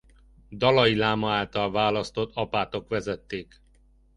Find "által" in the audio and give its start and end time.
1.31-1.71